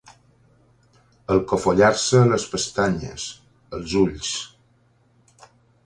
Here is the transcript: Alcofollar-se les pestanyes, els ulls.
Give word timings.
Alcofollar-se 1.35 2.23
les 2.31 2.47
pestanyes, 2.55 3.29
els 3.81 3.97
ulls. 4.05 4.35